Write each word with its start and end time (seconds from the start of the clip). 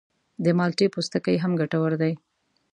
د 0.43 0.45
مالټې 0.57 0.87
پوستکی 0.93 1.37
هم 1.43 1.51
ګټور 1.61 1.91
دی. 2.01 2.13